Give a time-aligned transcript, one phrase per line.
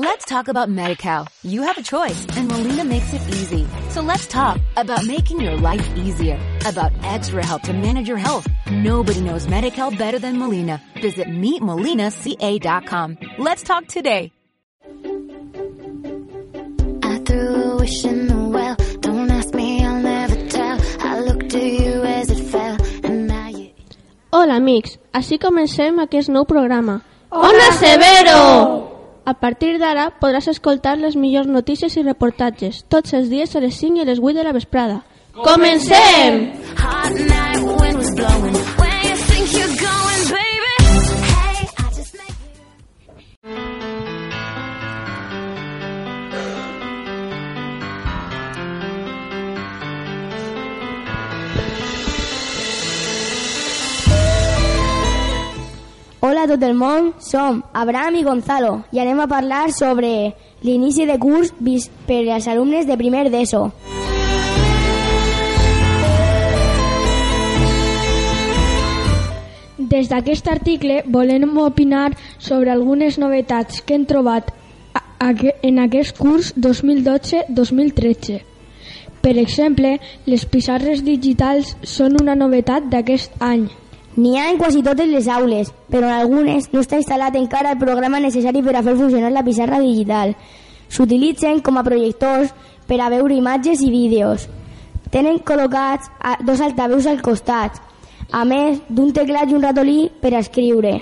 [0.00, 1.26] Let's talk about MediCal.
[1.42, 3.66] You have a choice and Molina makes it easy.
[3.88, 8.46] So let's talk about making your life easier, about extra help to manage your health.
[8.70, 10.80] Nobody knows MediCal better than Molina.
[11.02, 13.18] Visit meetmolinaca.com.
[13.38, 14.30] Let's talk today.
[17.02, 18.76] I threw a wish in the well.
[19.00, 20.78] Don't ask me, I'll never tell.
[21.00, 23.72] I looked to you as it fell, and now you.
[24.32, 24.96] Hola, amics.
[25.12, 27.00] Així comencem aquest nou programa.
[27.32, 28.87] Ona Severo!
[29.28, 33.76] A partir d'ara podràs escoltar les millors notícies i reportatges tots els dies a les
[33.76, 35.02] 5 i a les 8 de la vesprada.
[35.44, 36.46] Comencem!
[38.16, 38.57] Blowing.
[56.38, 61.02] Hola a tot el món, som Abraham i Gonzalo i anem a parlar sobre l'inici
[61.08, 61.50] de curs
[62.06, 63.62] per als alumnes de primer d'ESO.
[69.96, 74.54] Des d'aquest article volem opinar sobre algunes novetats que hem trobat
[75.18, 78.38] en aquest curs 2012-2013.
[79.26, 79.98] Per exemple,
[80.30, 83.66] les pissarres digitals són una novetat d'aquest any.
[84.16, 87.82] N'hi ha en quasi totes les aules, però en algunes no està instal·lat encara el
[87.82, 90.34] programa necessari per a fer funcionar la pissarra digital.
[90.88, 92.54] S'utilitzen com a projectors
[92.88, 94.48] per a veure imatges i vídeos.
[95.12, 96.10] Tenen col·locats
[96.44, 97.78] dos altaveus al costat,
[98.32, 100.98] a més d'un teclat i un ratolí per a escriure.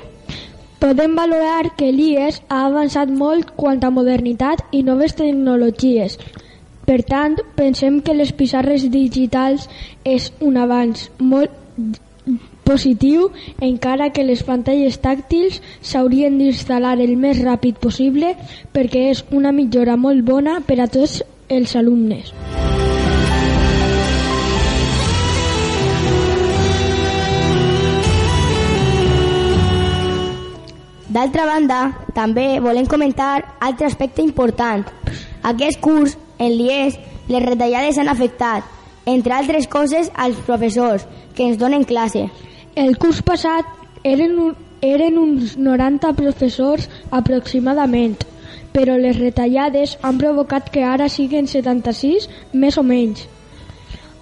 [0.79, 6.19] Podem valorar que l'IES ha avançat molt quant a modernitat i noves tecnologies.
[6.87, 9.71] Per tant, pensem que les pissarres digitals
[10.05, 11.51] és un avanç molt
[12.67, 13.31] positiu,
[13.63, 18.35] encara que les pantalles tàctils s'haurien d'instal·lar el més ràpid possible
[18.75, 22.35] perquè és una millora molt bona per a tots els alumnes.
[31.17, 31.77] D'altra banda,
[32.13, 34.83] també volem comentar altre aspecte important.
[35.49, 36.99] Aquest curs, en l'IES,
[37.33, 38.67] les retallades han afectat,
[39.09, 42.27] entre altres coses, als professors que ens donen classe.
[42.77, 43.65] El curs passat
[44.05, 48.19] eren, un, eren uns 90 professors aproximadament,
[48.75, 53.23] però les retallades han provocat que ara siguin 76 més o menys.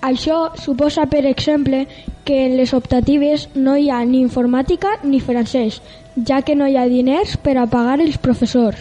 [0.06, 1.80] Això suposa, per exemple,
[2.22, 5.80] que en les optatives no hi ha ni informàtica ni francès,
[6.14, 8.78] ja que no hi ha diners per a pagar els professors.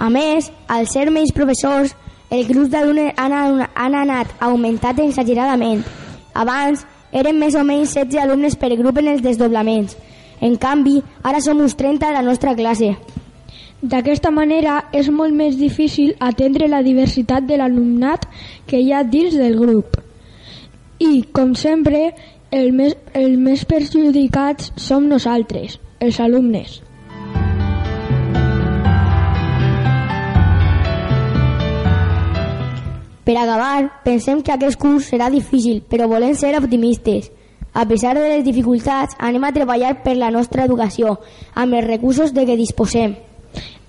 [0.00, 1.92] A més, al ser menys professors,
[2.32, 5.84] el grup d'alumnes han, han anat augmentat exageradament.
[6.32, 9.96] Abans eren més o menys 16 alumnes per grup en els desdoblaments.
[10.42, 12.90] En canvi, ara som uns 30 a la nostra classe.
[13.84, 18.24] D'aquesta manera és molt més difícil atendre la diversitat de l'alumnat
[18.66, 19.98] que hi ha dins del grup.
[20.98, 22.14] I, com sempre,
[22.50, 26.80] el més, el més perjudicats som nosaltres, els alumnes.
[33.24, 37.30] Per acabar, pensem que aquest curs serà difícil, però volem ser optimistes.
[37.72, 41.16] A pesar de les dificultats, anem a treballar per la nostra educació,
[41.54, 43.16] amb els recursos de què disposem.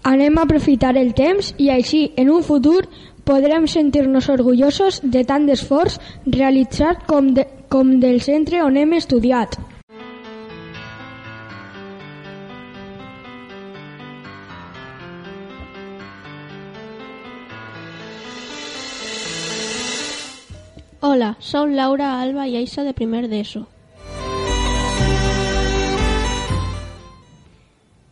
[0.07, 2.87] Anem a aprofitar el temps i així, en un futur,
[3.25, 9.57] podrem sentir-nos orgullosos de tant d'esforç realitzat com, de, com del centre on hem estudiat.
[21.15, 23.61] Hola, som Laura, Alba i Aixa de primer d'ESO.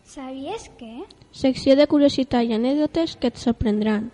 [0.08, 1.04] ¿Sabías que?
[1.36, 4.14] Secció de curiositat i anècdotes que et sorprendran.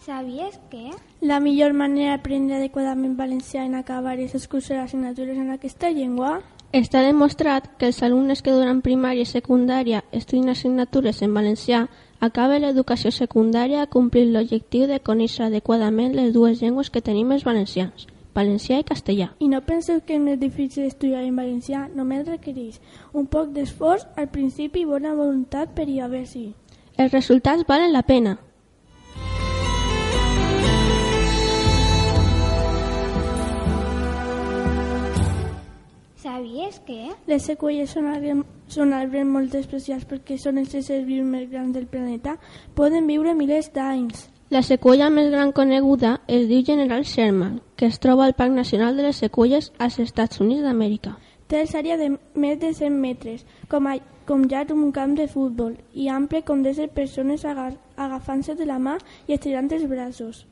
[0.00, 0.96] ¿Sabías que?
[1.20, 6.38] La millor manera d'aprendre adequadament valencià en acabar és escursar assignatures en aquesta llengua?
[6.72, 11.90] Està demostrat que els alumnes que durant primària i secundària estudien assignatures en valencià
[12.20, 18.06] acaben l'educació secundària complint l'objectiu de conèixer adequadament les dues llengües que tenim els valencians,
[18.34, 19.30] valencià i castellà.
[19.40, 21.86] I no penseu que és més difícil estudiar en valencià?
[21.96, 22.78] Només requereix
[23.12, 26.50] un poc d'esforç al principi i bona voluntat per i a veure si.
[27.00, 28.36] Els resultats valen la pena.
[36.30, 37.10] ¿Sabías que?
[37.26, 41.74] Les seqüelles són, arbres, són arbres molt especials perquè són els éssers vius més grans
[41.74, 42.36] del planeta.
[42.78, 44.28] Poden viure milers d'anys.
[44.54, 48.94] La sequoia més gran coneguda es diu General Sherman, que es troba al Parc Nacional
[48.96, 51.16] de les Sequoies als Estats Units d'Amèrica.
[51.50, 53.96] Té alçària de més de 100 metres, com, a,
[54.30, 58.70] com ja un camp de futbol, i ample com de ser persones aga, agafant-se de
[58.70, 60.44] la mà i estirant els braços.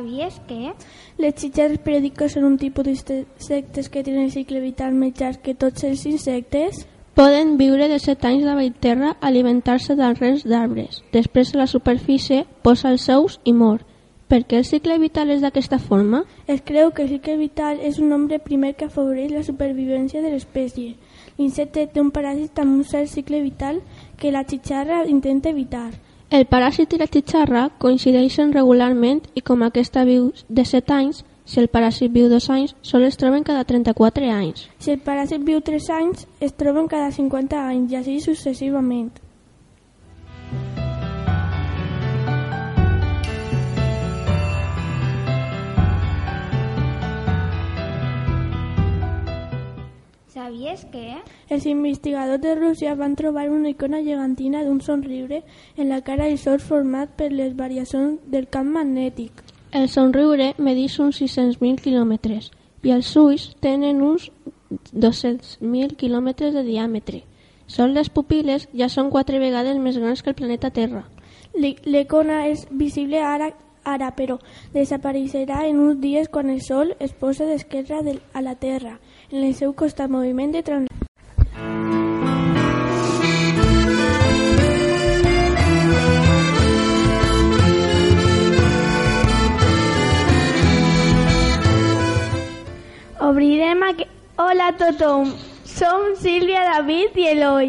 [0.00, 0.72] ¿Sabías que?
[1.20, 5.52] Les xitxarres periòdiques són un tipus d'insectes que tenen el cicle vital més llarg que
[5.52, 6.86] tots els insectes.
[7.20, 11.02] Poden viure de 7 anys davall terra alimentar-se d'arrels d'arbres.
[11.12, 13.84] Després a la superfície posa els ous i mor.
[14.32, 16.24] Per què el cicle vital és d'aquesta forma?
[16.48, 20.32] Es creu que el cicle vital és un nombre primer que afavoreix la supervivència de
[20.32, 20.94] l'espècie.
[21.36, 23.82] L'insecte té un paràsit amb un cert cicle vital
[24.16, 25.90] que la xitxarra intenta evitar.
[26.30, 30.28] El paràsit i la xitxarra coincideixen regularment i com aquesta viu
[30.58, 34.68] de 7 anys, si el paràsit viu 2 anys, sols es troben cada 34 anys.
[34.78, 39.10] Si el paràsit viu 3 anys, es troben cada 50 anys i així successivament.
[50.50, 51.14] ¿Sabías que?
[51.48, 55.44] Els investigadors de Rússia van trobar una icona gegantina d'un somriure
[55.76, 59.30] en la cara del sol format per les variacions del camp magnètic.
[59.70, 62.50] El somriure medeix uns 600.000 quilòmetres
[62.82, 64.26] i els ulls tenen uns
[64.90, 67.22] 200.000 quilòmetres de diàmetre.
[67.70, 71.04] Són les pupil·les ja són quatre vegades més grans que el planeta Terra.
[71.54, 73.52] L'icona és visible ara,
[73.84, 74.38] ara, però
[74.74, 78.00] desapareixerà en uns dies quan el Sol es posa d'esquerra
[78.32, 78.98] a la Terra,
[79.30, 80.88] en el seu costat moviment de trans...
[93.20, 94.08] Obrirem aqu...
[94.40, 95.34] Hola a tothom,
[95.68, 97.66] som Sílvia, David i Eloi.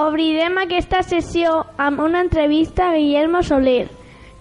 [0.00, 3.86] Obrirem aquesta sessió amb una entrevista a Guillermo Soler.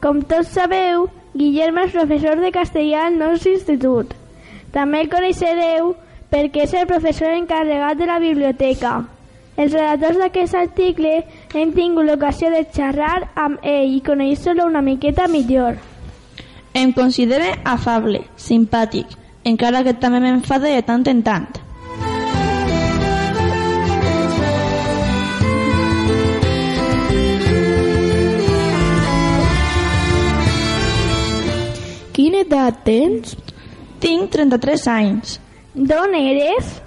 [0.06, 4.12] Com tots sabeu, Guillermo és professor de castellà al nostre institut.
[4.70, 5.96] També el coneixereu
[6.30, 8.92] perquè és el professor encarregat de la biblioteca.
[9.58, 11.16] Els redactors d'aquest article
[11.58, 15.82] hem tingut l'ocasió de xerrar amb ell i conèixer-lo una miqueta millor.
[16.78, 21.65] Em considere afable, simpàtic, encara que també m'enfade de tant en tant.
[32.36, 33.36] Quina edat tens?
[34.04, 35.38] Tinc 33 anys,
[35.74, 36.82] D'on eres?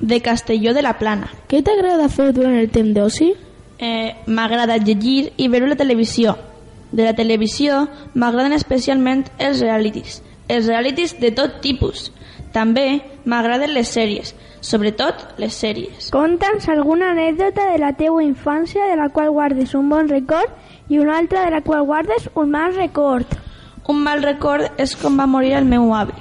[0.00, 1.28] de Castelló de la Plana.
[1.46, 3.28] Què t'agrada fer durant el temps d'oci?
[3.78, 6.34] Eh, m'agrada llegir i veure la televisió.
[6.90, 7.82] De la televisió
[8.14, 12.08] m'agraden especialment els realities, els realities de tot tipus.
[12.56, 14.32] També m'agraden les sèries,
[14.64, 16.08] sobretot les sèries.
[16.16, 20.48] Conta'ns alguna anècdota de la teua infància de la qual guardes un bon record
[20.88, 23.28] i una altra de la qual guardes un mal record.
[23.86, 26.14] Un mal record és com va morir el meu avi.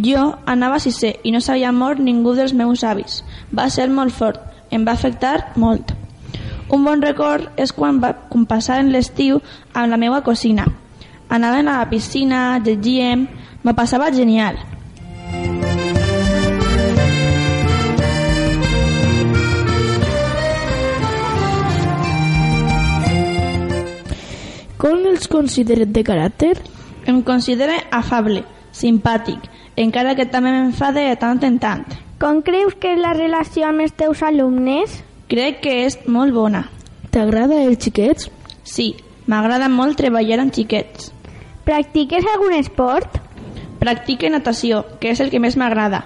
[0.00, 3.20] Jo anava a sisè i no s'havia mort ningú dels meus avis.
[3.52, 4.40] Va ser molt fort,
[4.72, 5.92] em va afectar molt.
[6.72, 9.42] Un bon record és quan, va, quan passàvem l'estiu
[9.74, 10.64] amb la meva cosina.
[11.28, 13.28] Anàvem a la piscina, llegíem,
[13.62, 14.56] me passava genial.
[24.80, 26.56] Com els consideres de caràcter?
[27.06, 31.86] Em considere afable, simpàtic, encara que també m'enfade de tant en tant.
[32.22, 35.00] Com creus que és la relació amb els teus alumnes?
[35.32, 36.68] Crec que és molt bona.
[37.10, 38.28] T'agrada els xiquets?
[38.62, 38.92] Sí,
[39.26, 41.10] m'agrada molt treballar amb xiquets.
[41.66, 43.18] Practiques algun esport?
[43.82, 46.04] Practique natació, que és el que més m'agrada.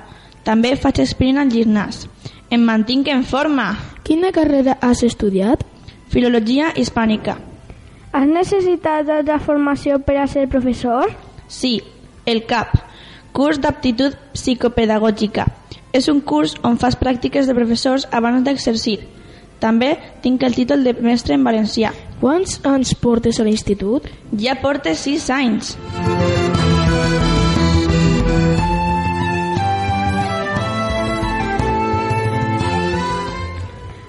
[0.48, 2.06] També faig sprint al gimnàs.
[2.48, 3.74] Em mantinc en forma.
[4.06, 5.64] Quina carrera has estudiat?
[6.08, 7.36] Filologia hispànica.
[8.16, 11.10] Has necessitat altra formació per a ser professor?
[11.52, 11.82] Sí,
[12.24, 12.70] el CAP,
[13.36, 15.44] curs d'aptitud psicopedagògica.
[15.92, 19.02] És un curs on fas pràctiques de professors abans d'exercir.
[19.60, 19.90] També
[20.24, 21.92] tinc el títol de mestre en valencià.
[22.22, 24.08] Quants anys portes a l'institut?
[24.40, 25.76] Ja porte 6 anys.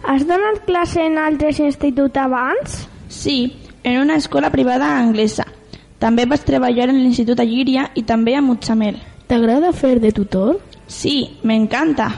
[0.07, 2.85] Has donat classe en altres instituts abans?
[3.11, 5.45] Sí, en una escola privada anglesa.
[5.97, 8.97] També vaig treballar en l'Institut a Llíria i també a Mutxamel.
[9.27, 10.57] T'agrada fer de tutor?
[10.91, 12.09] Sí, m'encanta.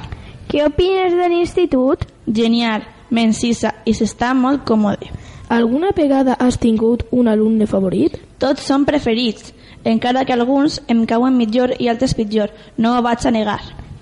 [0.49, 2.07] Què opines de l'institut?
[2.25, 5.11] Genial, m'encisa i s'està molt còmode.
[5.49, 8.17] Alguna vegada has tingut un alumne favorit?
[8.41, 9.51] Tots són preferits,
[9.83, 13.59] encara que alguns em cauen millor i altres pitjor, no ho vaig a negar.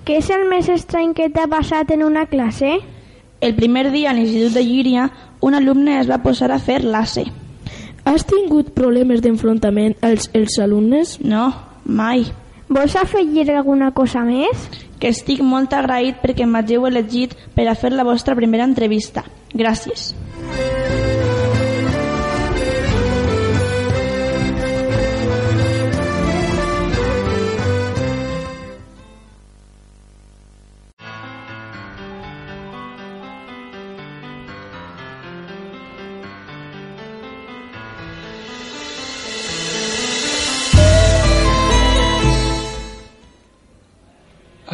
[0.08, 2.78] Què és el més estrany que t'ha passat en una classe?
[3.44, 5.10] El primer dia a l'Institut de Llíria,
[5.44, 7.26] un alumne es va posar a fer l'ACE.
[8.08, 11.18] Has tingut problemes d'enfrontament als els alumnes?
[11.20, 11.50] No,
[11.84, 12.22] mai.
[12.72, 14.62] Vols afegir alguna cosa més?
[14.96, 19.26] Que estic molt agraït perquè m'hàgiu elegit per a fer la vostra primera entrevista.
[19.52, 20.14] Gràcies.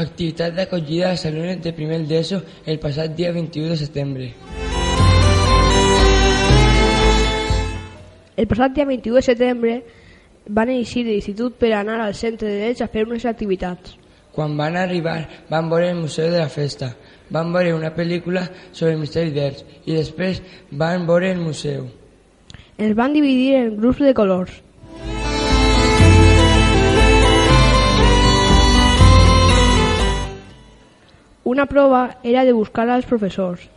[0.05, 4.31] Activitat d'acollida als alumnes de primer d'ESO el passat dia 21 de setembre.
[8.37, 9.75] El passat dia 21 de setembre
[10.47, 13.97] van eixir de l'institut per anar al centre de drets a fer unes activitats.
[14.35, 16.91] Quan van arribar van veure el Museu de la Festa,
[17.31, 21.87] van veure una pel·lícula sobre el misteri d'Els i després van veure el museu.
[22.77, 24.61] Ens van dividir en grups de colors.
[31.45, 33.69] Una prova era de buscar als professors.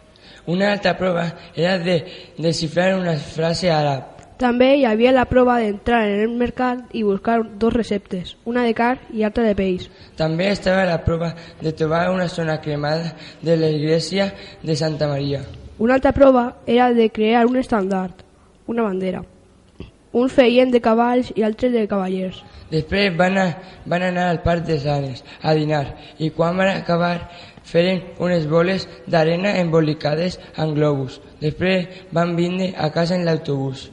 [0.45, 2.05] Una altra prova era de
[2.37, 4.15] descifrar una frase àrab.
[4.39, 8.73] També hi havia la prova d'entrar en el mercat i buscar dos receptes, una de
[8.77, 9.89] car i altra de peix.
[10.15, 14.31] També estava la prova de trobar una zona cremada de l'església
[14.63, 15.41] de Santa Maria.
[15.77, 18.23] Una altra prova era de crear un estandard,
[18.67, 19.25] una bandera.
[20.17, 22.39] Uns feien de cavalls i altres de cavallers.
[22.71, 23.45] Després van, a,
[23.85, 25.83] van anar al Parc de Sanes a dinar
[26.17, 27.29] i quan van acabar
[27.67, 31.19] feren unes boles d'arena embolicades amb globus.
[31.43, 33.91] Després van vindre a casa en l'autobús.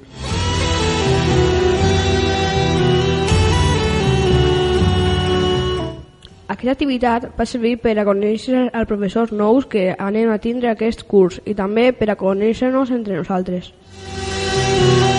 [6.55, 11.05] Aquesta activitat va servir per a conèixer als professors nous que anem a tindre aquest
[11.11, 13.75] curs i també per a conèixer-nos entre nosaltres.
[13.75, 15.14] I